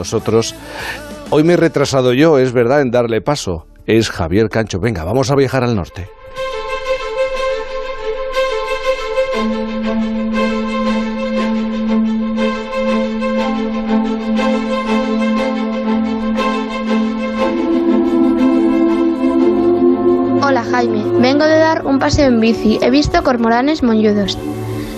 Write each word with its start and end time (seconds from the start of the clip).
nosotros. 0.00 0.54
Hoy 1.28 1.44
me 1.44 1.52
he 1.52 1.56
retrasado 1.56 2.14
yo, 2.14 2.38
es 2.38 2.52
verdad, 2.52 2.80
en 2.80 2.90
darle 2.90 3.20
paso. 3.20 3.66
Es 3.86 4.08
Javier 4.08 4.48
Cancho. 4.48 4.80
Venga, 4.80 5.04
vamos 5.04 5.30
a 5.30 5.36
viajar 5.36 5.62
al 5.62 5.76
norte. 5.76 6.08
Hola 20.42 20.64
Jaime, 20.64 21.04
vengo 21.20 21.44
de 21.44 21.58
dar 21.58 21.84
un 21.84 21.98
paseo 21.98 22.26
en 22.26 22.40
bici. 22.40 22.78
He 22.80 22.90
visto 22.90 23.22
cormoranes 23.22 23.82
molludos. 23.82 24.38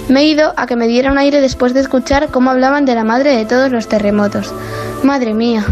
Me 0.09 0.21
he 0.21 0.25
ido 0.29 0.53
a 0.57 0.67
que 0.67 0.77
me 0.77 0.87
diera 0.87 1.11
un 1.11 1.19
aire 1.19 1.41
después 1.41 1.75
de 1.75 1.81
escuchar 1.81 2.29
cómo 2.31 2.51
hablaban 2.51 2.85
de 2.85 2.95
la 2.95 3.05
madre 3.05 3.37
de 3.37 3.47
todos 3.47 3.71
los 3.73 3.89
terremotos. 3.89 4.53
Madre 5.05 5.35
mía. 5.35 5.67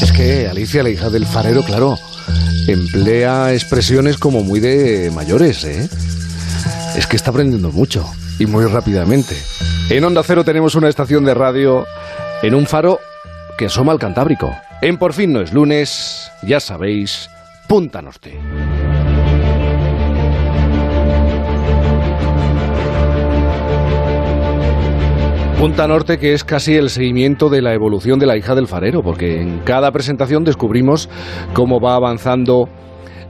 Es 0.00 0.12
que 0.12 0.48
Alicia, 0.48 0.82
la 0.82 0.90
hija 0.90 1.10
del 1.10 1.26
farero, 1.26 1.62
claro, 1.62 1.98
emplea 2.66 3.52
expresiones 3.52 4.16
como 4.16 4.42
muy 4.42 4.60
de 4.60 5.10
mayores, 5.10 5.64
¿eh? 5.64 5.88
Es 6.96 7.06
que 7.06 7.16
está 7.16 7.30
aprendiendo 7.30 7.70
mucho 7.70 8.08
y 8.38 8.46
muy 8.46 8.64
rápidamente. 8.66 9.36
En 9.90 10.04
Onda 10.04 10.22
Cero 10.24 10.44
tenemos 10.44 10.74
una 10.76 10.88
estación 10.88 11.24
de 11.24 11.34
radio 11.34 11.84
en 12.42 12.54
un 12.54 12.66
faro 12.66 13.00
que 13.58 13.66
asoma 13.66 13.92
al 13.92 13.98
Cantábrico. 13.98 14.56
En 14.82 14.98
Por 14.98 15.12
fin 15.12 15.32
no 15.32 15.40
es 15.40 15.52
lunes, 15.52 16.30
ya 16.42 16.60
sabéis, 16.60 17.28
Punta 17.68 18.00
Norte. 18.00 18.38
Punta 25.60 25.86
Norte, 25.86 26.16
que 26.16 26.32
es 26.32 26.42
casi 26.42 26.76
el 26.76 26.88
seguimiento 26.88 27.50
de 27.50 27.60
la 27.60 27.74
evolución 27.74 28.18
de 28.18 28.24
la 28.24 28.34
hija 28.34 28.54
del 28.54 28.66
farero, 28.66 29.02
porque 29.02 29.42
en 29.42 29.58
cada 29.58 29.92
presentación 29.92 30.42
descubrimos 30.42 31.10
cómo 31.52 31.78
va 31.82 31.96
avanzando 31.96 32.66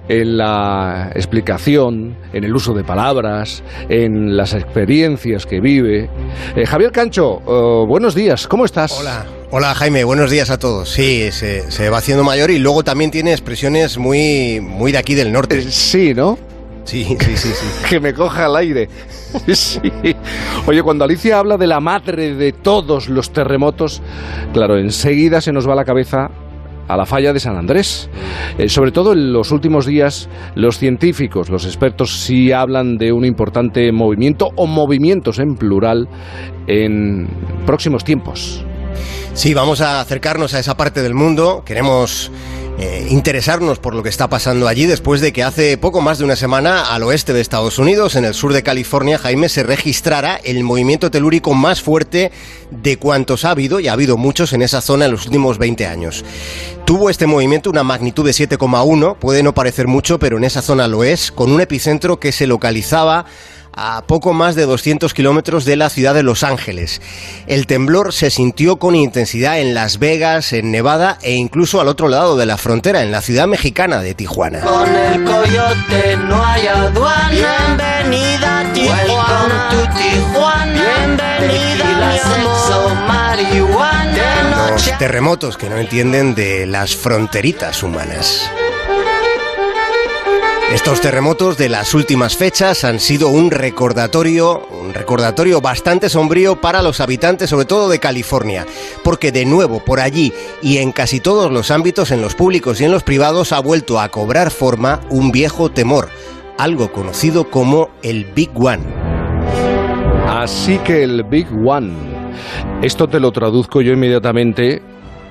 en 0.09 0.37
la 0.37 1.11
explicación, 1.17 2.17
en 2.33 2.45
el 2.45 2.55
uso 2.55 2.73
de 2.73 2.85
palabras, 2.85 3.65
en 3.89 4.37
las 4.37 4.55
experiencias 4.55 5.45
que 5.45 5.61
vive. 5.61 6.09
Eh, 6.55 6.67
Javier 6.67 6.93
Cancho, 6.93 7.41
eh, 7.41 7.87
buenos 7.89 8.15
días, 8.15 8.47
¿cómo 8.47 8.65
estás? 8.65 8.93
Hola. 9.01 9.27
Hola 9.51 9.75
Jaime, 9.75 10.05
buenos 10.05 10.31
días 10.31 10.51
a 10.51 10.59
todos. 10.61 10.89
Sí, 10.89 11.33
se, 11.33 11.69
se 11.69 11.91
va 11.91 11.99
haciendo 11.99 12.23
mayor 12.23 12.53
y 12.53 12.61
luego 12.61 12.85
también 12.85 13.11
tiene 13.11 13.33
expresiones 13.33 13.99
muy, 13.99 14.61
muy 14.61 14.93
de 14.93 14.99
aquí 14.99 15.17
del 15.17 15.33
norte. 15.33 15.59
Eh, 15.59 15.67
sí, 15.69 16.15
¿no? 16.15 16.39
Sí, 16.85 17.05
sí, 17.05 17.37
sí, 17.37 17.49
sí. 17.49 17.67
que 17.89 17.99
me 17.99 18.15
coja 18.15 18.47
el 18.47 18.55
aire. 18.57 18.89
Sí. 19.55 19.81
Oye, 20.67 20.83
cuando 20.83 21.05
Alicia 21.05 21.39
habla 21.39 21.57
de 21.57 21.67
la 21.67 21.81
madre 21.81 22.35
de 22.35 22.53
todos 22.53 23.09
los 23.09 23.33
terremotos, 23.33 24.03
claro, 24.53 24.79
enseguida 24.79 25.41
se 25.41 25.53
nos 25.53 25.69
va 25.69 25.75
la 25.75 25.85
cabeza 25.85 26.31
a 26.87 26.97
la 26.97 27.07
falla 27.07 27.33
de 27.33 27.41
San 27.41 27.57
Andrés. 27.57 28.11
Eh, 28.59 28.69
sobre 28.69 28.93
todo 28.93 29.13
en 29.13 29.33
los 29.33 29.53
últimos 29.53 29.87
días, 29.87 30.29
los 30.55 30.79
científicos, 30.79 31.49
los 31.49 31.65
expertos, 31.65 32.21
sí 32.21 32.53
hablan 32.53 32.99
de 32.99 33.13
un 33.13 33.25
importante 33.25 33.91
movimiento 33.93 34.49
o 34.57 34.67
movimientos 34.67 35.39
en 35.39 35.55
plural 35.57 36.09
en 36.67 37.29
próximos 37.65 38.05
tiempos. 38.05 38.65
Sí, 39.33 39.55
vamos 39.55 39.81
a 39.81 40.01
acercarnos 40.01 40.55
a 40.55 40.59
esa 40.59 40.77
parte 40.77 41.03
del 41.03 41.15
mundo. 41.15 41.63
Queremos 41.65 42.31
eh, 42.83 43.09
interesarnos 43.11 43.79
por 43.79 43.95
lo 43.95 44.03
que 44.03 44.09
está 44.09 44.31
pasando 44.31 44.67
allí 44.67 44.87
después 44.87 45.21
de 45.21 45.35
que 45.35 45.43
hace 45.43 45.77
poco 45.77 46.01
más 46.01 46.17
de 46.17 46.25
una 46.25 46.35
semana 46.35 46.85
al 46.85 47.03
oeste 47.03 47.35
de 47.35 47.43
Estados 47.43 47.79
Unidos, 47.79 48.17
en 48.17 48.25
el 48.25 48.33
sur 48.33 48.55
de 48.55 48.63
California, 48.63 49.19
Jaime, 49.19 49.51
se 49.51 49.63
registrara 49.63 50.37
el 50.37 50.65
movimiento 50.65 51.11
telúrico 51.11 51.53
más 51.53 51.83
fuerte 51.83 52.33
de 52.71 52.97
cuantos 52.97 53.45
ha 53.45 53.51
habido, 53.51 53.81
y 53.81 53.89
ha 53.89 53.93
habido 53.93 54.17
muchos 54.17 54.55
en 54.55 54.63
esa 54.63 54.81
zona 54.81 55.05
en 55.05 55.11
los 55.11 55.27
últimos 55.27 55.59
20 55.59 55.87
años. 55.87 56.25
Tuvo 56.87 57.11
este 57.11 57.27
movimiento 57.27 57.69
una 57.69 57.85
magnitud 57.85 58.25
de 58.25 58.33
7,1, 58.33 59.17
puede 59.19 59.43
no 59.43 59.53
parecer 59.53 59.87
mucho, 59.87 60.19
pero 60.19 60.39
en 60.39 60.45
esa 60.45 60.63
zona 60.63 60.89
lo 60.89 61.05
es, 61.05 61.31
con 61.31 61.53
un 61.53 61.61
epicentro 61.61 62.19
que 62.19 62.33
se 62.33 62.47
localizaba 62.47 63.27
a 63.83 64.03
poco 64.03 64.35
más 64.35 64.57
de 64.57 64.67
200 64.67 65.15
kilómetros 65.15 65.65
de 65.65 65.75
la 65.75 65.89
ciudad 65.89 66.13
de 66.13 66.23
Los 66.23 66.45
Ángeles. 66.45 67.01
El 67.47 67.67
temblor 67.67 68.13
se 68.13 68.31
sintió 68.31 68.77
con 68.77 68.95
intensidad 68.95 69.59
en 69.59 69.73
Las 69.73 69.99
Vegas, 69.99 70.53
en 70.53 70.71
Nevada 70.71 71.17
e 71.23 71.33
incluso 71.33 71.81
al 71.81 71.89
otro 71.89 72.09
lado 72.09 72.37
de 72.37 72.45
la 72.45 72.59
frontera, 72.59 73.03
en 73.03 73.11
la 73.11 73.23
ciudad 73.23 73.47
mexicana 73.47 74.03
de 74.03 74.15
Tijuana. 74.15 74.61
Con 74.61 74.95
el 74.95 75.25
coyote 75.25 76.19
no 76.29 76.45
hay 76.45 76.67
aduana. 76.67 77.31
Bienvenida 77.31 78.71
Tijuana. 78.75 79.69
To 79.71 79.99
Tijuana. 79.99 80.83
Bienvenida 81.07 82.13
sexo, 82.19 82.95
marihuana. 83.09 84.71
Los 84.73 84.99
terremotos 84.99 85.57
que 85.57 85.71
no 85.71 85.79
entienden 85.79 86.35
de 86.35 86.67
las 86.67 86.95
fronteritas 86.95 87.83
humanas. 87.83 88.51
Estos 90.73 91.01
terremotos 91.01 91.59
de 91.59 91.69
las 91.69 91.95
últimas 91.95 92.37
fechas 92.37 92.85
han 92.85 93.01
sido 93.01 93.29
un 93.29 93.51
recordatorio, 93.51 94.69
un 94.71 94.95
recordatorio 94.95 95.61
bastante 95.61 96.09
sombrío 96.09 96.61
para 96.61 96.81
los 96.81 97.01
habitantes, 97.01 97.51
sobre 97.51 97.65
todo 97.65 97.89
de 97.89 97.99
California, 97.99 98.65
porque 99.03 99.33
de 99.33 99.45
nuevo 99.45 99.85
por 99.85 99.99
allí 99.99 100.33
y 100.63 100.79
en 100.79 100.93
casi 100.93 101.19
todos 101.19 101.51
los 101.51 101.73
ámbitos, 101.73 102.13
en 102.13 102.23
los 102.23 102.37
públicos 102.37 102.81
y 102.81 102.85
en 102.85 102.93
los 102.93 103.03
privados, 103.03 103.51
ha 103.51 103.59
vuelto 103.59 103.99
a 103.99 104.11
cobrar 104.11 104.53
forma 104.53 105.01
un 105.11 105.33
viejo 105.33 105.73
temor, 105.73 106.09
algo 106.57 106.93
conocido 106.93 107.51
como 107.51 107.91
el 108.05 108.27
Big 108.27 108.51
One. 108.55 108.85
Así 110.29 110.79
que 110.79 111.03
el 111.03 111.25
Big 111.25 111.49
One, 111.67 111.93
esto 112.81 113.09
te 113.09 113.19
lo 113.19 113.33
traduzco 113.33 113.83
yo 113.83 113.93
inmediatamente, 113.93 114.81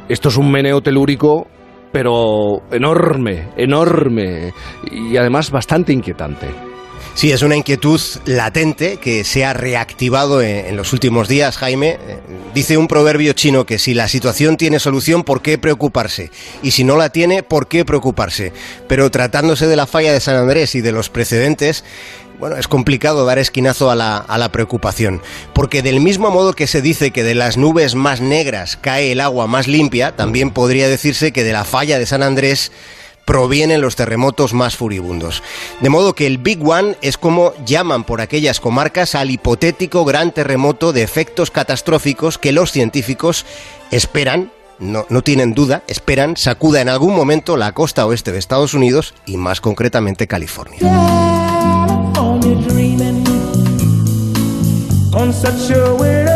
esto 0.10 0.28
es 0.28 0.36
un 0.36 0.52
meneo 0.52 0.82
telúrico 0.82 1.48
pero 1.92 2.62
enorme, 2.72 3.50
enorme 3.58 4.54
y 4.92 5.18
además 5.18 5.52
bastante 5.52 5.94
inquietante. 5.94 6.48
Sí, 7.16 7.32
es 7.32 7.42
una 7.42 7.58
inquietud 7.58 8.00
latente 8.26 8.98
que 8.98 9.24
se 9.24 9.44
ha 9.44 9.54
reactivado 9.54 10.42
en, 10.42 10.68
en, 10.68 10.78
los 10.78 10.94
últimos 10.94 11.28
días, 11.28 11.58
Jaime. 11.58 11.98
Eh, 12.08 12.20
Dice 12.54 12.78
un 12.78 12.88
proverbio 12.88 13.34
chino 13.34 13.66
que 13.66 13.78
si 13.78 13.94
la 13.94 14.08
situación 14.08 14.58
tiene 14.58 14.80
solución, 14.80 15.24
¿por 15.24 15.42
qué 15.42 15.60
preocuparse? 15.60 16.32
Y 16.64 16.72
si 16.72 16.84
no 16.84 16.98
la 16.98 17.10
tiene, 17.10 17.44
¿por 17.44 17.68
qué 17.68 17.86
preocuparse? 17.86 18.52
Pero 18.88 19.12
tratándose 19.12 19.68
de 19.68 19.76
la 19.76 19.86
falla 19.86 20.12
de 20.12 20.20
San 20.20 20.36
Andrés 20.36 20.74
y 20.74 20.82
de 20.82 20.92
los 20.92 21.10
precedentes, 21.10 21.84
bueno, 22.40 22.56
es 22.56 22.68
complicado 22.68 23.26
dar 23.26 23.38
esquinazo 23.38 23.92
a 23.92 23.96
la, 23.96 24.18
a 24.18 24.38
la, 24.38 24.52
preocupación, 24.52 25.22
porque 25.54 25.82
del 25.82 26.00
mismo 26.00 26.32
modo 26.32 26.54
que 26.54 26.68
se 26.68 26.82
dice 26.82 27.12
que 27.12 27.24
de 27.24 27.36
las 27.36 27.58
nubes 27.58 27.96
más 27.96 28.22
negras 28.22 28.78
cae 28.78 29.12
el 29.12 29.22
agua 29.22 29.46
más 29.46 29.68
limpia, 29.68 30.16
también 30.16 30.52
podría 30.52 30.88
decirse 30.88 31.32
que 31.32 31.44
de 31.44 31.54
la 31.54 31.66
falla 31.66 32.00
de 32.00 32.06
San 32.06 32.24
Andrés 32.24 32.72
provienen 33.30 33.82
los 33.82 33.96
terremotos 33.96 34.56
más 34.56 34.76
furibundos. 34.76 35.44
De 35.82 35.90
modo 35.90 36.16
que 36.16 36.26
el 36.26 36.40
Big 36.40 36.68
One 36.68 36.98
es 37.04 37.16
como 37.16 37.54
llaman 37.64 38.04
por 38.04 38.22
aquellas 38.22 38.60
comarcas 38.60 39.14
al 39.14 39.30
hipotético 39.30 40.04
gran 40.04 40.32
terremoto 40.32 40.94
de 40.94 41.04
efectos 41.04 41.52
catastróficos 41.52 42.40
que 42.40 42.52
los 42.52 42.72
científicos 42.72 43.46
esperan 43.92 44.52
no, 44.80 45.06
no, 45.10 45.22
tienen 45.22 45.54
duda, 45.54 45.84
esperan 45.88 46.38
sacuda 46.38 46.82
en 46.82 46.90
algún 46.90 47.14
momento 47.14 47.56
la 47.56 47.74
costa 47.74 48.06
oeste 48.08 48.32
de 48.32 48.40
Estados 48.40 48.74
Unidos 48.74 49.14
y 49.28 49.38
más 49.38 49.62
concretamente 49.62 50.26
California. 50.26 51.49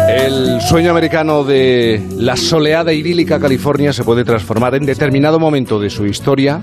El 0.09 0.62
sueño 0.62 0.91
americano 0.91 1.44
de 1.44 2.01
la 2.18 2.35
soleada 2.35 2.94
idílica 2.94 3.40
California 3.40 3.94
se 3.94 4.03
puede 4.03 4.24
transformar 4.24 4.75
en 4.75 4.85
determinado 4.85 5.40
momento 5.40 5.79
de 5.79 5.90
su 5.90 6.06
historia 6.06 6.62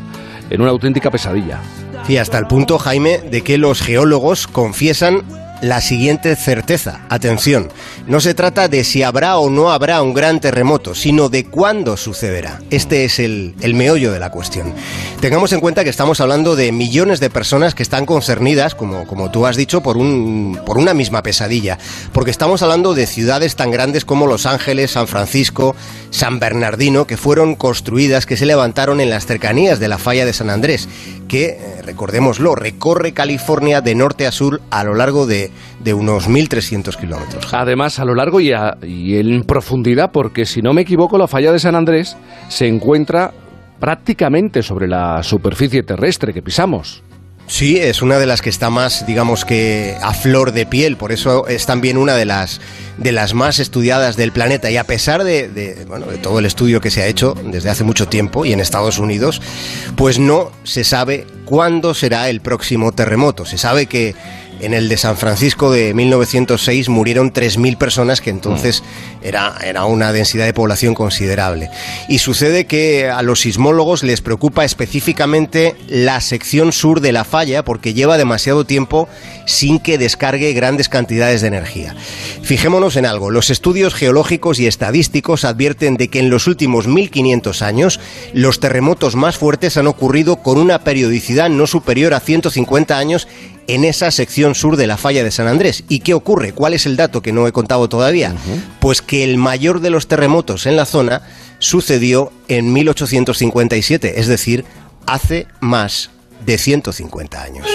en 0.51 0.61
una 0.61 0.71
auténtica 0.71 1.11
pesadilla. 1.11 1.61
Sí, 2.07 2.17
hasta 2.17 2.39
el 2.39 2.47
punto, 2.47 2.79
Jaime, 2.79 3.19
de 3.19 3.43
que 3.43 3.59
los 3.59 3.83
geólogos 3.83 4.47
confiesan 4.47 5.23
la 5.61 5.81
siguiente 5.81 6.37
certeza. 6.37 7.01
Atención, 7.09 7.69
no 8.07 8.21
se 8.21 8.35
trata 8.35 8.69
de 8.69 8.85
si 8.85 9.03
habrá 9.03 9.39
o 9.39 9.51
no 9.51 9.71
habrá 9.71 10.03
un 10.03 10.15
gran 10.15 10.41
terremoto, 10.41 10.95
sino 10.95 11.29
de 11.29 11.45
cuándo 11.45 11.97
sucederá. 11.97 12.61
Este 12.71 13.05
es 13.05 13.19
el, 13.19 13.55
el, 13.61 13.75
meollo 13.75 14.13
de 14.13 14.19
la 14.19 14.31
cuestión. 14.31 14.73
Tengamos 15.21 15.53
en 15.53 15.61
cuenta 15.61 15.85
que 15.85 15.91
estamos 15.91 16.21
hablando 16.21 16.57
de 16.57 16.73
millones 16.73 17.21
de 17.21 17.31
personas 17.31 17.75
que 17.75 17.83
están 17.83 18.07
concernidas, 18.07 18.75
como, 18.75 19.07
como 19.07 19.31
tú 19.31 19.47
has 19.47 19.57
dicho, 19.57 19.83
por, 19.83 19.97
un, 19.97 20.59
por 20.65 20.79
una 20.79 20.95
misma 20.95 21.23
pesadilla. 21.23 21.79
Porque 22.13 22.31
estamos 22.31 22.63
hablando 22.63 22.95
de 22.95 23.07
ciudades 23.07 23.57
tan 23.57 23.71
grandes 23.71 24.05
como 24.05 24.27
Los 24.27 24.47
Ángeles, 24.47 24.93
San 24.93 25.09
Francisco, 25.09 25.77
San 26.11 26.39
Bernardino, 26.39 27.07
que 27.07 27.17
fueron 27.17 27.55
construidas, 27.55 28.27
que 28.27 28.37
se 28.37 28.47
levantaron 28.47 29.01
en 29.01 29.11
las 29.11 29.27
cercanías 29.27 29.79
de 29.79 29.89
la 29.89 29.99
falla 29.99 30.25
de 30.25 30.33
San 30.33 30.51
Andrés, 30.51 30.89
que, 31.31 31.51
eh, 31.51 31.83
recordémoslo, 31.83 32.57
recorre 32.57 33.13
California 33.13 33.81
de 33.81 33.95
norte 33.95 34.27
a 34.27 34.33
sur 34.33 34.61
a 34.69 34.83
lo 34.83 34.95
largo 34.95 35.29
de, 35.29 35.53
de 35.79 35.95
unos 35.95 36.29
1.300 36.29 36.97
kilómetros. 36.97 37.55
Además, 37.55 38.01
a 38.01 38.05
lo 38.05 38.17
largo 38.17 38.41
y, 38.41 38.53
a, 38.53 38.77
y 38.83 39.17
en 39.17 39.45
profundidad, 39.45 40.11
porque 40.11 40.45
si 40.45 40.61
no 40.61 40.73
me 40.73 40.83
equivoco, 40.83 41.19
la 41.19 41.29
falla 41.29 41.53
de 41.53 41.61
San 41.61 41.77
Andrés 41.77 42.17
se 42.49 42.67
encuentra 42.67 43.33
prácticamente 43.79 44.65
sobre 44.65 44.89
la 44.89 45.23
superficie 45.23 45.85
terrestre 45.85 46.35
que 46.35 46.43
pisamos. 46.43 47.05
Sí, 47.51 47.79
es 47.79 48.01
una 48.01 48.21
de 48.21 48.27
las 48.27 48.43
que 48.43 48.49
está 48.49 48.71
más, 48.71 49.05
digamos 49.07 49.45
que, 49.45 49.97
a 50.01 50.15
flor 50.15 50.53
de 50.53 50.67
piel, 50.67 50.97
por 50.97 51.11
eso 51.11 51.49
es 51.49 51.67
también 51.67 51.99
una 51.99 52.15
de 52.15 52.25
las, 52.25 52.61
de 52.97 53.11
las 53.11 53.35
más 53.35 53.59
estudiadas 53.59 54.17
del 54.17 54.31
planeta. 54.31 54.71
Y 54.71 54.77
a 54.77 54.85
pesar 54.85 55.25
de, 55.25 55.85
bueno, 55.89 56.07
de 56.07 56.19
todo 56.19 56.39
el 56.39 56.47
estudio 56.47 56.81
que 56.81 56.93
se 56.93 57.03
ha 57.03 57.09
hecho 57.09 57.35
desde 57.45 57.69
hace 57.69 57.83
mucho 57.83 58.07
tiempo 58.07 58.45
y 58.45 58.53
en 58.53 58.61
Estados 58.61 58.99
Unidos, 58.99 59.43
pues 59.97 60.21
no 60.21 60.53
se 60.63 60.85
sabe 60.85 61.27
cuándo 61.45 61.93
será 61.93 62.31
el 62.31 62.41
próximo 62.41 62.93
terremoto. 62.93 63.45
Se 63.45 63.59
sabe 63.59 63.87
que 63.87 64.15
en 64.61 64.75
el 64.75 64.89
de 64.89 64.97
San 64.97 65.17
Francisco 65.17 65.71
de 65.71 65.95
1906 65.95 66.89
murieron 66.89 67.33
3.000 67.33 67.77
personas, 67.79 68.21
que 68.21 68.31
entonces 68.31 68.83
mm. 68.83 69.27
era, 69.27 69.57
era 69.65 69.85
una 69.85 70.13
densidad 70.13 70.47
de 70.47 70.55
población 70.55 70.95
considerable. 70.95 71.71
Y 72.09 72.19
sucede 72.19 72.67
que 72.67 73.09
a 73.09 73.23
los 73.23 73.41
sismólogos 73.41 74.03
les 74.03 74.21
preocupa 74.21 74.65
específicamente 74.65 75.77
la 75.89 76.21
sección 76.21 76.73
sur 76.73 77.01
de 77.01 77.13
la 77.13 77.25
falla 77.25 77.65
porque 77.65 77.95
lleva 77.95 78.19
demasiado 78.19 78.65
tiempo 78.65 79.09
sin 79.47 79.79
que 79.79 79.99
descargue 79.99 80.53
grandes 80.53 80.89
cantidades 80.89 81.41
de 81.41 81.49
energía. 81.49 81.95
Fijémonos 82.43 82.97
en 82.97 83.07
algo, 83.07 83.31
los 83.31 83.51
estudios 83.51 83.95
geológicos 83.95 84.61
y 84.61 84.67
estadísticos 84.67 85.45
advierten 85.45 85.97
de 85.97 86.09
que 86.09 86.21
en 86.21 86.31
los 86.31 86.47
últimos 86.47 86.87
1500 86.87 87.63
años 87.63 88.01
los 88.33 88.61
terremotos 88.61 89.17
más 89.17 89.39
fuertes 89.39 89.77
han 89.77 89.87
ocurrido 89.87 90.37
con 90.37 90.59
una 90.59 90.81
periodicidad 90.85 91.49
no 91.49 91.67
superior 91.67 92.15
a 92.15 92.21
150 92.21 92.97
años 92.97 93.29
en 93.75 93.85
esa 93.85 94.11
sección 94.11 94.57
sur 94.57 94.77
de 94.77 94.89
la 94.89 94.97
falla 94.97 95.23
de 95.23 95.31
San 95.31 95.47
Andrés. 95.47 95.85
¿Y 95.89 96.01
qué 96.01 96.13
ocurre? 96.13 96.53
¿Cuál 96.53 96.75
es 96.75 96.87
el 96.87 96.97
dato 96.97 97.23
que 97.23 97.33
no 97.33 97.47
he 97.47 97.53
contado 97.53 97.89
todavía? 97.89 98.35
Pues 98.81 99.01
que 99.01 99.23
el 99.23 99.37
mayor 99.37 99.81
de 99.81 99.91
los 99.91 100.09
terremotos 100.09 100.67
en 100.67 100.75
la 100.75 100.87
zona 100.87 101.23
sucedió 101.61 102.33
en 102.49 102.73
1857, 102.73 104.19
es 104.19 104.27
decir, 104.27 104.65
hace 105.07 105.47
más 105.61 106.11
de 106.45 106.59
150 106.59 107.41
años. 107.41 107.67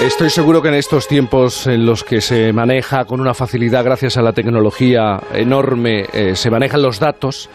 Estoy 0.00 0.30
seguro 0.30 0.62
que 0.62 0.68
en 0.68 0.74
estos 0.74 1.08
tiempos 1.08 1.66
en 1.66 1.84
los 1.84 2.04
que 2.04 2.20
se 2.20 2.52
maneja 2.52 3.04
con 3.06 3.20
una 3.20 3.34
facilidad 3.34 3.84
gracias 3.84 4.16
a 4.16 4.22
la 4.22 4.32
tecnología 4.32 5.20
enorme, 5.34 6.06
eh, 6.12 6.36
se 6.36 6.50
manejan 6.50 6.82
los 6.82 7.00
datos, 7.00 7.50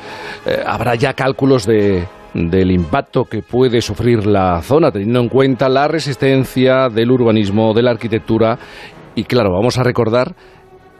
eh, 0.45 0.61
habrá 0.65 0.95
ya 0.95 1.13
cálculos 1.13 1.65
de 1.65 2.05
del 2.33 2.71
impacto 2.71 3.25
que 3.25 3.41
puede 3.41 3.81
sufrir 3.81 4.25
la 4.25 4.61
zona, 4.61 4.91
teniendo 4.91 5.19
en 5.19 5.29
cuenta 5.29 5.69
la 5.69 5.87
resistencia 5.87 6.89
del 6.89 7.11
urbanismo, 7.11 7.73
de 7.73 7.83
la 7.83 7.91
arquitectura 7.91 8.57
y 9.15 9.23
claro, 9.25 9.51
vamos 9.51 9.77
a 9.77 9.83
recordar 9.83 10.35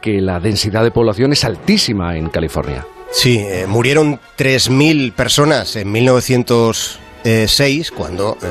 que 0.00 0.20
la 0.20 0.38
densidad 0.38 0.84
de 0.84 0.90
población 0.90 1.32
es 1.32 1.44
altísima 1.44 2.16
en 2.16 2.28
California. 2.28 2.86
Sí, 3.10 3.38
eh, 3.38 3.66
murieron 3.66 4.20
3.000 4.36 5.12
personas 5.12 5.76
en 5.76 5.90
1906 5.90 7.90
cuando 7.90 8.36
eh, 8.42 8.46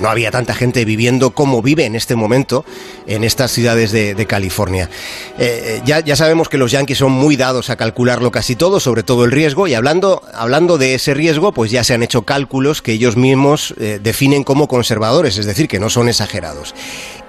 no 0.00 0.08
había 0.08 0.30
tanta 0.30 0.54
gente 0.54 0.84
viviendo 0.84 1.30
como 1.30 1.62
vive 1.62 1.84
en 1.84 1.94
este 1.94 2.16
momento 2.16 2.64
en 3.06 3.24
estas 3.24 3.50
ciudades 3.50 3.92
de, 3.92 4.26
California. 4.28 4.90
Eh, 5.38 5.80
ya, 5.86 6.00
ya, 6.00 6.14
sabemos 6.14 6.48
que 6.48 6.58
los 6.58 6.70
yanquis 6.70 6.98
son 6.98 7.12
muy 7.12 7.36
dados 7.36 7.70
a 7.70 7.76
calcularlo 7.76 8.30
casi 8.30 8.56
todo, 8.56 8.78
sobre 8.78 9.02
todo 9.02 9.24
el 9.24 9.30
riesgo, 9.30 9.66
y 9.66 9.74
hablando, 9.74 10.22
hablando 10.34 10.76
de 10.76 10.94
ese 10.94 11.14
riesgo, 11.14 11.52
pues 11.52 11.70
ya 11.70 11.82
se 11.82 11.94
han 11.94 12.02
hecho 12.02 12.22
cálculos 12.22 12.82
que 12.82 12.92
ellos 12.92 13.16
mismos 13.16 13.74
eh, 13.78 13.98
definen 14.02 14.44
como 14.44 14.68
conservadores, 14.68 15.38
es 15.38 15.46
decir, 15.46 15.66
que 15.66 15.80
no 15.80 15.88
son 15.88 16.08
exagerados. 16.08 16.74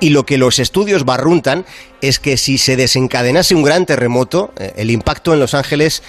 Y 0.02 0.10
lo 0.10 0.26
que 0.26 0.38
los 0.38 0.60
estudios 0.60 1.06
barruntan 1.06 1.66
es 2.02 2.20
que 2.20 2.38
si 2.38 2.58
se 2.58 2.76
desencadenase 2.76 3.56
un 3.56 3.64
gran 3.64 3.86
terremoto, 3.86 4.52
eh, 4.58 4.74
el 4.76 4.92
impacto 4.92 5.34
en 5.34 5.40
Los 5.40 5.54
Ángeles 5.54 6.04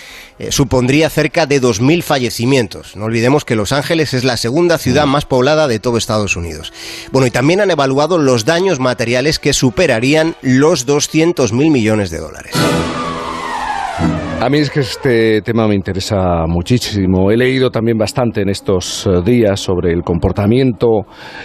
supondría 0.49 1.11
cerca 1.11 1.45
de 1.45 1.61
2.000 1.61 2.03
fallecimientos. 2.03 2.97
No 2.97 3.05
olvidemos 3.05 3.45
que 3.45 3.57
Los 3.57 3.73
Ángeles 3.73 4.15
es 4.15 4.25
la 4.25 4.39
segunda 4.39 4.79
ciudad 4.79 5.05
más 5.05 5.27
poblada 5.27 5.69
de 5.69 5.81
todo 5.81 5.99
Estados 5.99 6.35
Unidos. 6.35 6.50
Bueno, 7.13 7.27
y 7.27 7.31
también 7.31 7.61
han 7.61 7.71
evaluado 7.71 8.19
los 8.19 8.45
daños 8.45 8.81
materiales 8.81 9.39
que 9.39 9.53
superarían 9.53 10.35
los 10.43 10.87
200.000 10.87 11.53
millones 11.71 12.11
de 12.11 12.19
dólares. 12.19 12.55
A 14.41 14.49
mí 14.49 14.57
es 14.57 14.71
que 14.71 14.81
este 14.81 15.43
tema 15.43 15.69
me 15.69 15.75
interesa 15.75 16.47
muchísimo. 16.47 17.31
He 17.31 17.37
leído 17.37 17.71
también 17.71 17.99
bastante 17.99 18.41
en 18.41 18.49
estos 18.49 19.07
eh, 19.07 19.21
días 19.23 19.61
sobre 19.61 19.93
el 19.93 20.03
comportamiento 20.03 21.03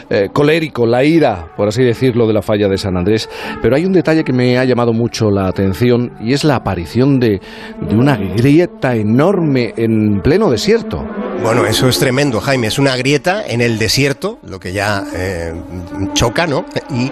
eh, 0.09 0.29
colérico, 0.31 0.85
la 0.85 1.03
ira, 1.03 1.51
por 1.57 1.67
así 1.67 1.83
decirlo, 1.83 2.25
de 2.25 2.31
la 2.31 2.41
falla 2.41 2.69
de 2.69 2.77
San 2.77 2.95
Andrés. 2.95 3.29
Pero 3.61 3.75
hay 3.75 3.83
un 3.83 3.91
detalle 3.91 4.23
que 4.23 4.31
me 4.31 4.57
ha 4.57 4.63
llamado 4.63 4.93
mucho 4.93 5.29
la 5.29 5.47
atención 5.47 6.13
y 6.21 6.31
es 6.31 6.45
la 6.45 6.55
aparición 6.55 7.19
de, 7.19 7.41
de 7.81 7.95
una 7.97 8.15
grieta 8.15 8.95
enorme 8.95 9.73
en 9.75 10.21
pleno 10.21 10.49
desierto. 10.49 11.03
Bueno, 11.43 11.65
eso 11.65 11.87
es 11.87 11.99
tremendo, 11.99 12.41
Jaime. 12.41 12.67
Es 12.67 12.79
una 12.79 12.95
grieta 12.95 13.43
en 13.45 13.61
el 13.61 13.77
desierto, 13.77 14.39
lo 14.43 14.59
que 14.59 14.73
ya 14.73 15.03
eh, 15.15 15.53
choca, 16.13 16.47
¿no? 16.47 16.65
Y, 16.89 17.11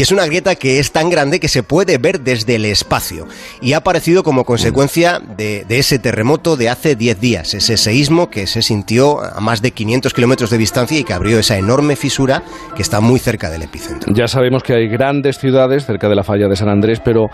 es 0.00 0.10
una 0.12 0.26
grieta 0.26 0.54
que 0.54 0.78
es 0.78 0.92
tan 0.92 1.10
grande 1.10 1.40
que 1.40 1.48
se 1.48 1.62
puede 1.62 1.98
ver 1.98 2.20
desde 2.20 2.56
el 2.56 2.64
espacio. 2.64 3.26
Y 3.60 3.72
ha 3.72 3.78
aparecido 3.78 4.22
como 4.22 4.44
consecuencia 4.44 5.20
de, 5.20 5.64
de 5.68 5.78
ese 5.78 5.98
terremoto 5.98 6.56
de 6.56 6.68
hace 6.68 6.96
10 6.96 7.20
días, 7.20 7.54
ese 7.54 7.76
seísmo 7.76 8.30
que 8.30 8.46
se 8.46 8.62
sintió 8.62 9.20
a 9.22 9.40
más 9.40 9.62
de 9.62 9.70
500 9.70 10.12
kilómetros 10.12 10.50
de 10.50 10.58
distancia 10.58 10.98
y 10.98 11.04
que 11.04 11.12
abrió 11.12 11.38
esa 11.38 11.56
enorme 11.56 11.96
fisura 11.96 12.42
que 12.74 12.82
está 12.82 13.00
muy 13.00 13.18
cerca 13.18 13.50
del 13.50 13.62
epicentro. 13.62 14.12
Ya 14.14 14.28
sabemos 14.28 14.62
que 14.62 14.74
hay 14.74 14.88
grandes 14.88 15.38
ciudades 15.38 15.86
cerca 15.86 16.08
de 16.08 16.16
la 16.16 16.24
falla 16.24 16.48
de 16.48 16.56
San 16.56 16.68
Andrés, 16.68 17.00
pero 17.04 17.30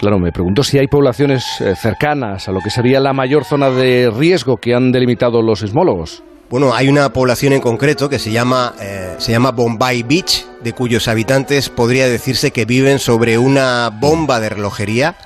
Claro, 0.00 0.18
me 0.18 0.32
pregunto 0.32 0.64
si 0.64 0.78
hay 0.78 0.86
poblaciones 0.86 1.44
eh, 1.60 1.74
cercanas 1.76 2.48
a 2.48 2.52
lo 2.52 2.60
que 2.60 2.70
sería 2.70 3.00
la 3.00 3.12
mayor 3.12 3.44
zona 3.44 3.68
de 3.68 4.10
riesgo 4.10 4.56
que 4.56 4.74
han 4.74 4.92
delimitado 4.92 5.42
los 5.42 5.58
sismólogos. 5.60 6.22
Bueno, 6.48 6.74
hay 6.74 6.88
una 6.88 7.12
población 7.12 7.52
en 7.52 7.60
concreto 7.60 8.08
que 8.08 8.18
se 8.18 8.32
llama, 8.32 8.72
eh, 8.80 9.16
se 9.18 9.30
llama 9.30 9.50
Bombay 9.50 10.02
Beach, 10.02 10.46
de 10.64 10.72
cuyos 10.72 11.06
habitantes 11.06 11.68
podría 11.68 12.08
decirse 12.08 12.50
que 12.50 12.64
viven 12.64 12.98
sobre 12.98 13.36
una 13.36 13.90
bomba 13.90 14.40
de 14.40 14.48
relojería. 14.48 15.16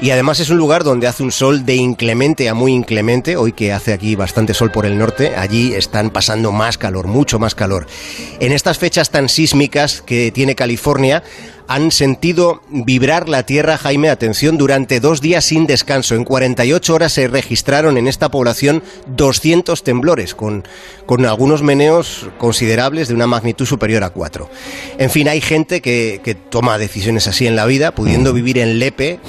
Y 0.00 0.10
además 0.10 0.40
es 0.40 0.48
un 0.48 0.56
lugar 0.56 0.82
donde 0.84 1.06
hace 1.06 1.22
un 1.22 1.32
sol 1.32 1.66
de 1.66 1.76
inclemente 1.76 2.48
a 2.48 2.54
muy 2.54 2.72
inclemente. 2.72 3.36
Hoy 3.36 3.52
que 3.52 3.72
hace 3.72 3.92
aquí 3.92 4.16
bastante 4.16 4.54
sol 4.54 4.70
por 4.70 4.86
el 4.86 4.96
norte, 4.98 5.34
allí 5.36 5.74
están 5.74 6.10
pasando 6.10 6.52
más 6.52 6.78
calor, 6.78 7.06
mucho 7.06 7.38
más 7.38 7.54
calor. 7.54 7.86
En 8.38 8.52
estas 8.52 8.78
fechas 8.78 9.10
tan 9.10 9.28
sísmicas 9.28 10.00
que 10.00 10.30
tiene 10.30 10.54
California, 10.54 11.22
han 11.70 11.92
sentido 11.92 12.62
vibrar 12.68 13.28
la 13.28 13.44
tierra, 13.44 13.78
Jaime, 13.78 14.10
atención, 14.10 14.58
durante 14.58 14.98
dos 14.98 15.20
días 15.20 15.44
sin 15.44 15.68
descanso. 15.68 16.16
En 16.16 16.24
48 16.24 16.92
horas 16.92 17.12
se 17.12 17.28
registraron 17.28 17.96
en 17.96 18.08
esta 18.08 18.28
población 18.28 18.82
200 19.06 19.84
temblores, 19.84 20.34
con, 20.34 20.64
con 21.06 21.24
algunos 21.26 21.62
meneos 21.62 22.26
considerables 22.38 23.06
de 23.06 23.14
una 23.14 23.28
magnitud 23.28 23.66
superior 23.66 24.02
a 24.02 24.10
4. 24.10 24.50
En 24.98 25.10
fin, 25.10 25.28
hay 25.28 25.40
gente 25.40 25.80
que, 25.80 26.20
que 26.24 26.34
toma 26.34 26.76
decisiones 26.76 27.28
así 27.28 27.46
en 27.46 27.54
la 27.54 27.66
vida, 27.66 27.94
pudiendo 27.94 28.32
vivir 28.32 28.58
en 28.58 28.80
Lepe, 28.80 29.20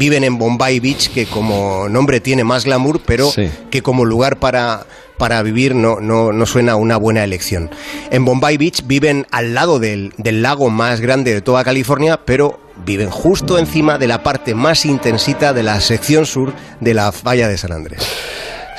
viven 0.00 0.24
en 0.24 0.38
Bombay 0.38 0.80
Beach, 0.80 1.10
que 1.10 1.26
como 1.26 1.86
nombre 1.90 2.20
tiene 2.20 2.42
más 2.42 2.64
glamour, 2.64 3.02
pero 3.04 3.30
que 3.70 3.82
como 3.82 4.06
lugar 4.06 4.38
para 4.38 4.86
para 5.18 5.42
vivir 5.42 5.74
no, 5.74 6.00
no, 6.00 6.32
no, 6.32 6.46
suena 6.46 6.76
una 6.76 6.96
buena 6.96 7.22
elección. 7.22 7.70
En 8.10 8.24
Bombay 8.24 8.56
Beach 8.56 8.86
viven 8.86 9.26
al 9.30 9.52
lado 9.52 9.78
del, 9.78 10.14
del 10.16 10.40
lago 10.40 10.70
más 10.70 11.02
grande 11.02 11.34
de 11.34 11.42
toda 11.42 11.62
California, 11.62 12.20
pero 12.24 12.58
viven 12.86 13.10
justo 13.10 13.58
encima 13.58 13.98
de 13.98 14.06
la 14.06 14.22
parte 14.22 14.54
más 14.54 14.86
intensita 14.86 15.52
de 15.52 15.62
la 15.62 15.78
sección 15.82 16.24
sur 16.24 16.54
de 16.80 16.94
la 16.94 17.12
falla 17.12 17.48
de 17.48 17.58
San 17.58 17.72
Andrés. 17.72 18.00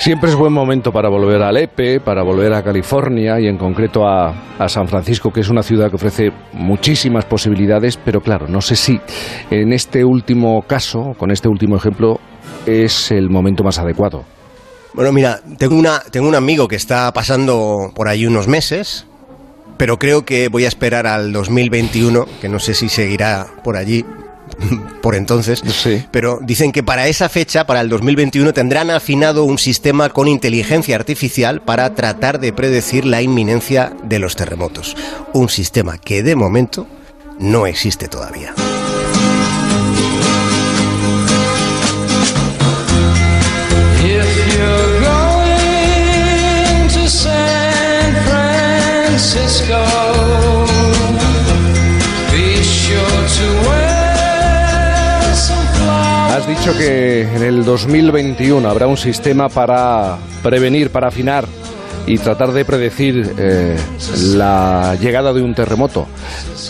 Siempre 0.02 0.32
es 0.32 0.36
buen 0.36 0.52
momento 0.52 0.92
para 0.92 1.10
volver 1.10 1.44
a 1.44 1.52
Lepe, 1.52 2.00
para 2.00 2.24
volver 2.24 2.52
a 2.56 2.64
California 2.64 3.40
y 3.40 3.46
en 3.46 3.56
concreto 3.56 4.04
a, 4.04 4.34
a, 4.58 4.68
San 4.68 4.88
Francisco, 4.88 5.30
que 5.30 5.42
es 5.42 5.50
una 5.50 5.62
ciudad 5.62 5.92
que 5.92 5.96
ofrece 5.96 6.32
muchísimas 6.54 7.26
posibilidades, 7.26 7.98
pero 7.98 8.20
claro, 8.20 8.48
no 8.48 8.62
sé 8.62 8.76
si 8.76 9.00
en 9.52 9.72
este 9.74 10.04
último 10.04 10.64
caso, 10.64 11.12
con 11.20 11.30
este 11.30 11.48
último 11.48 11.76
ejemplo, 11.76 12.20
es 12.66 13.12
el 13.12 13.30
momento 13.30 13.64
más 13.64 13.78
adecuado. 13.78 14.24
Bueno, 14.96 15.12
mira, 15.12 15.40
tengo, 15.60 15.76
una, 15.76 16.00
tengo 16.00 16.28
un 16.28 16.34
amigo 16.34 16.68
que 16.68 16.78
está 16.78 17.14
pasando 17.14 17.92
por 17.94 18.08
ahí 18.08 18.26
unos 18.26 18.48
meses, 18.48 19.06
pero 19.78 20.00
creo 20.00 20.26
que 20.26 20.48
voy 20.48 20.66
a 20.66 20.68
esperar 20.68 21.06
al 21.06 21.32
2021, 21.32 22.26
que 22.42 22.50
no 22.50 22.58
sé 22.58 22.74
si 22.74 22.90
seguirá 22.90 23.46
por 23.64 23.78
allí 23.78 24.04
por 25.02 25.16
entonces, 25.16 25.62
sí. 25.66 26.06
pero 26.12 26.40
dicen 26.42 26.72
que 26.72 26.84
para 26.84 27.08
esa 27.08 27.30
fecha, 27.30 27.66
para 27.66 27.82
el 27.82 27.90
2021, 27.90 28.54
tendrán 28.54 28.90
afinado 28.90 29.44
un 29.44 29.58
sistema 29.58 30.10
con 30.10 30.28
inteligencia 30.28 30.96
artificial 30.96 31.62
para 31.62 31.94
tratar 31.96 32.40
de 32.40 32.54
predecir 32.54 33.06
la 33.06 33.22
inminencia 33.22 33.94
de 34.04 34.20
los 34.20 34.36
terremotos. 34.36 34.96
Un 35.34 35.50
sistema 35.50 35.98
que 35.98 36.24
de 36.24 36.36
momento 36.36 36.88
no 37.40 37.66
existe 37.66 38.08
todavía. 38.08 38.54
Dicho 56.56 56.78
que 56.78 57.22
en 57.22 57.44
el 57.44 57.64
2021 57.64 58.70
habrá 58.70 58.86
un 58.86 58.98
sistema 58.98 59.48
para 59.48 60.18
prevenir, 60.44 60.90
para 60.90 61.08
afinar 61.08 61.46
y 62.06 62.18
tratar 62.18 62.52
de 62.52 62.66
predecir 62.66 63.36
eh, 63.38 63.78
la 64.34 64.98
llegada 65.00 65.32
de 65.32 65.42
un 65.42 65.56
terremoto. 65.56 66.08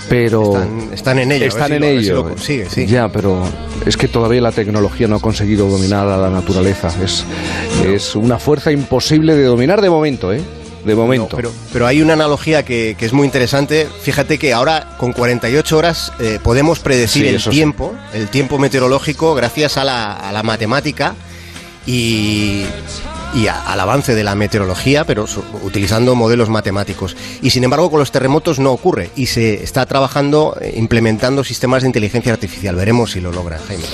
Pero 0.08 0.62
están, 0.94 1.18
en 1.18 1.32
ello. 1.32 1.46
Están 1.46 1.74
en 1.74 1.84
ello. 1.84 2.36
sí. 2.38 2.64
Ya, 2.86 3.10
pero 3.10 3.42
es 3.86 3.98
que 3.98 4.08
todavía 4.08 4.42
la 4.42 4.52
tecnología 4.52 5.08
no 5.08 5.16
ha 5.16 5.20
conseguido 5.20 5.68
dominar 5.68 6.08
a 6.08 6.18
la 6.18 6.30
naturaleza. 6.30 6.90
Es, 7.04 7.26
es 7.84 8.16
una 8.16 8.38
fuerza 8.38 8.72
imposible 8.72 9.36
de 9.36 9.46
dominar 9.46 9.82
de 9.82 9.90
momento, 9.90 10.32
¿eh? 10.32 10.42
De 10.84 10.96
momento. 10.96 11.36
pero, 11.36 11.52
pero, 11.72 11.88
hay 11.88 12.02
una 12.02 12.14
analogía 12.14 12.64
que, 12.64 12.96
es 13.00 13.14
muy 13.14 13.26
interesante. 13.26 13.88
Fíjate 14.02 14.38
que 14.38 14.54
ahora 14.54 14.96
con 14.98 15.14
48 15.14 15.78
horas 15.78 16.12
eh, 16.20 16.40
podemos 16.42 16.80
predecir 16.80 17.28
el 17.28 17.42
tiempo, 17.44 17.96
el 18.14 18.30
tiempo 18.30 18.58
meteorológico 18.60 19.36
gracias 19.36 19.78
a 19.78 19.84
la, 19.84 20.14
a 20.14 20.32
la 20.32 20.44
matemática 20.44 21.16
y, 21.86 22.66
y 23.34 23.48
al 23.48 23.80
avance 23.80 24.16
de 24.16 24.24
la 24.24 24.36
meteorología, 24.36 25.06
pero 25.06 25.26
utilizando 25.64 26.16
modelos 26.16 26.50
matemáticos. 26.50 27.16
Y 27.42 27.52
sin 27.52 27.64
embargo, 27.64 27.90
con 27.90 28.00
los 28.00 28.12
terremotos 28.12 28.60
no 28.60 28.72
ocurre 28.72 29.10
y 29.16 29.28
se 29.28 29.64
está 29.64 29.86
trabajando, 29.86 30.58
eh, 30.62 30.74
implementando 30.76 31.44
sistemas 31.44 31.84
de 31.84 31.90
inteligencia 31.90 32.34
artificial. 32.34 32.76
Veremos 32.76 33.12
si 33.12 33.22
lo 33.22 33.32
logra, 33.32 33.60
Jaime. 33.68 33.86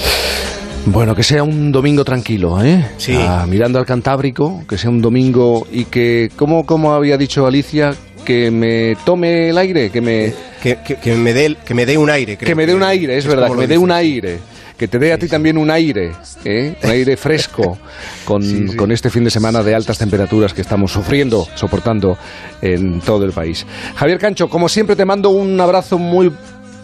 Bueno, 0.85 1.15
que 1.15 1.23
sea 1.23 1.43
un 1.43 1.71
domingo 1.71 2.05
tranquilo, 2.05 2.63
¿eh? 2.63 2.85
Sí. 2.97 3.15
Ah, 3.17 3.45
mirando 3.47 3.79
al 3.79 3.85
Cantábrico, 3.85 4.63
que 4.67 4.77
sea 4.77 4.89
un 4.89 5.01
domingo 5.01 5.67
y 5.71 5.85
que, 5.85 6.31
¿cómo, 6.35 6.65
cómo 6.65 6.93
había 6.93 7.17
dicho 7.17 7.45
Alicia? 7.45 7.93
Que 8.25 8.51
me 8.51 8.95
tome 9.05 9.49
el 9.49 9.57
aire, 9.57 9.89
que 9.89 10.01
me... 10.01 10.33
Que, 10.61 10.77
que, 11.01 11.15
me, 11.15 11.33
dé, 11.33 11.55
que 11.63 11.73
me 11.73 11.85
dé 11.85 11.97
un 11.97 12.09
aire. 12.09 12.37
que 12.37 12.55
me 12.55 12.65
dé 12.65 12.73
un 12.73 12.83
aire, 12.83 13.17
es, 13.17 13.25
verdad, 13.25 13.49
que 13.49 13.55
me 13.55 13.67
dé 13.67 13.77
un 13.77 13.91
aire 13.91 14.39
que 14.77 14.87
te 14.87 14.99
dé 14.99 15.11
a 15.11 15.17
ti 15.17 15.27
también 15.27 15.57
un 15.57 15.71
aire, 15.71 16.11
¿eh? 16.45 16.75
un 16.83 16.89
aire 16.89 17.17
fresco 17.17 17.77
con, 18.25 18.67
con, 18.75 18.91
este 18.91 19.09
fin 19.09 19.23
de 19.23 19.31
semana 19.31 19.63
de 19.63 19.73
altas 19.73 19.97
temperaturas 19.97 20.53
que 20.53 20.61
estamos 20.61 20.91
sufriendo, 20.91 21.47
soportando 21.55 22.17
en 22.61 23.01
todo 23.01 23.25
el 23.25 23.31
país. 23.31 23.65
Javier 23.95 24.19
Cancho, 24.19 24.49
como 24.49 24.69
siempre 24.69 24.95
te 24.95 25.03
mando 25.03 25.31
un 25.31 25.59
abrazo 25.59 25.97
muy 25.97 26.31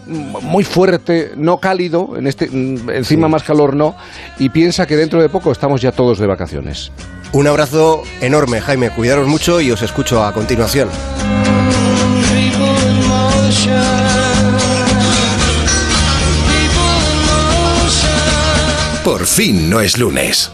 muy 0.06 0.64
fuerte, 0.64 1.32
no 1.36 1.58
cálido, 1.58 2.16
en 2.16 2.26
este, 2.26 2.46
encima 2.46 3.28
más 3.28 3.42
calor 3.42 3.74
no, 3.74 3.96
y 4.38 4.48
piensa 4.48 4.86
que 4.86 4.96
dentro 4.96 5.20
de 5.20 5.28
poco 5.28 5.52
estamos 5.52 5.80
ya 5.80 5.92
todos 5.92 6.18
de 6.18 6.26
vacaciones. 6.26 6.92
Un 7.32 7.46
abrazo 7.46 8.02
enorme, 8.20 8.60
Jaime, 8.60 8.90
cuidaros 8.90 9.26
mucho 9.26 9.60
y 9.60 9.70
os 9.70 9.82
escucho 9.82 10.24
a 10.24 10.32
continuación. 10.32 10.88
Por 19.04 19.26
fin 19.26 19.68
no 19.68 19.80
es 19.80 19.98
lunes. 19.98 20.50